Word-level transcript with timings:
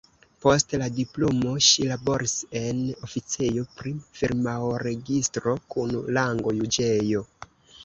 Post 0.43 0.71
la 0.81 0.85
diplomo 0.99 1.51
ŝi 1.65 1.85
laboris 1.89 2.33
en 2.61 2.79
oficejo 3.09 3.67
pri 3.75 3.93
firmaoregistro 4.23 5.57
kun 5.77 5.97
rango 6.19 6.59
juĝejo. 6.65 7.27